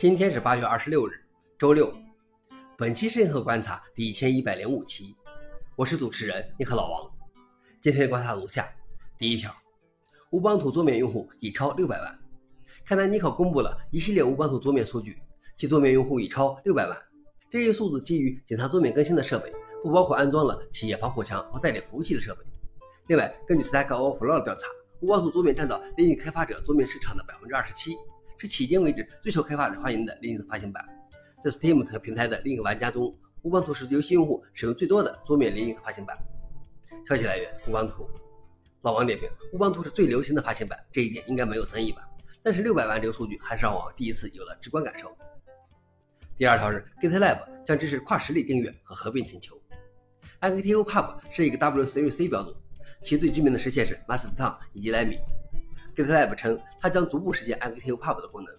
[0.00, 1.12] 今天是八月二十六日，
[1.58, 1.92] 周六。
[2.78, 5.14] 本期是银河观察第一千一百零五期，
[5.76, 7.10] 我是主持人尼克老王。
[7.82, 8.66] 今天观察如下：
[9.18, 9.54] 第一条，
[10.30, 12.18] 乌邦图桌面用户已超六百万。
[12.82, 15.20] 看来尼考公布了一系列乌邦图桌面数据，
[15.54, 16.98] 其桌面用户已超六百万。
[17.50, 22.40] 这一数字基于检查桌面更新的设备，不包括安装了企业防火墙和代理服务器的设备。
[23.08, 24.66] 另外，根据 Stack Overflow 的调查，
[25.02, 27.94] 乌邦图桌面占到 Linux 开发者桌面市场的百分之二十七。
[28.40, 30.82] 是迄今为止最受开发者欢迎的 Linux 发行版。
[31.44, 36.16] 在 Steam 平台的另一个玩家中，乌邦图是游戏用户使用最多的桌面 Linux 发行版。
[37.06, 38.08] 消息来源：乌邦图。
[38.80, 42.08] 老王点评：乌邦图是最流行的发行版，这一点应该没有争议吧？
[42.42, 45.14] 但是六百万这个数据还是让我第一次有了直观感受。
[46.38, 49.60] 第二条是 GitLab 将支持跨实例订阅和合并请求。
[50.40, 52.56] NKTOPUB 是一个 W3C 标准，
[53.02, 55.18] 其最知名的实现是 Mastodon 以及 Lemmy。
[55.96, 58.54] GitLab 称，它将逐步实现 ActivePub 的功能。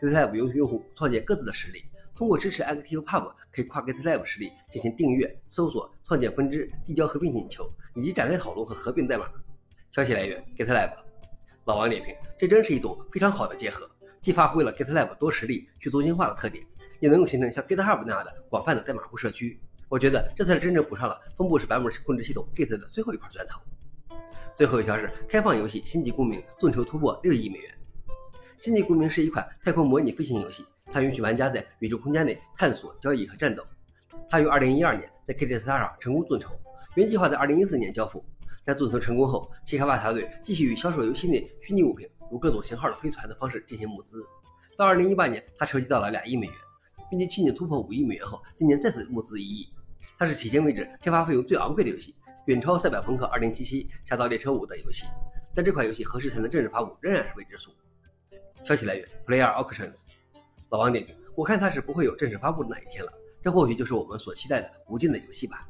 [0.00, 1.84] GitLab 允许用户创建各自的实例，
[2.14, 9.26] 通过支持 ActivePub，可以跨 GitLab 实例进行订阅、搜索、创建分支、递交合并请求，以及展开讨论和合并代码。
[9.90, 10.92] 消息来源：GitLab。
[11.64, 13.88] 老王点评：这真是一种非常好的结合，
[14.20, 16.62] 既发挥了 GitLab 多实例去中心化的特点，
[17.00, 19.58] 也能够形成像 GitHub 那样的广泛的代码库社区。
[19.88, 23.60] 我觉得这才是真正补上了分布式版本控制系统 Git 的最后一块砖头。
[24.56, 27.74] 最后一条是开放游戏《星际公民》众筹突破六亿美元。
[28.64, 33.64] 《星际公民》是一款太空模拟飞行游戏，它允许玩家在宇宙空间内探索、交易和战斗。
[34.30, 36.54] 它于2012年在 k i c s t a r 上成功众筹，
[36.94, 38.24] 原计划在2014年交付。
[38.64, 44.24] 在众筹成功后，其开发团队继续与销售游戏内虚拟物品，如各种型号的飞船的方式进行募资。
[44.78, 46.54] 到2018年，它筹集到了两亿美元，
[47.10, 49.68] 并且去年突破五亿美元后，今年再次募资一亿。
[50.16, 52.14] 它是迄今为止开发费用最昂贵的游戏。
[52.46, 53.54] 远超《赛博朋克2077》
[54.04, 55.06] 《侠盗猎车5》等游戏，
[55.54, 57.70] 但这款游戏何时才能正式发布仍然是未知数。
[58.62, 60.02] 消息来源：Player Auctions。
[60.68, 65.66] 老王点评：我看它是不会有正式发布的那一天了，这或许就是我们所期待的无尽的游戏吧。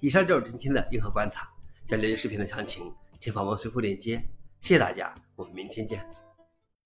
[0.00, 1.48] 以上就是今天的硬核观察。
[1.86, 4.16] 想了解视频的详情，请访问随附链接。
[4.60, 6.23] 谢谢大家，我们明天见。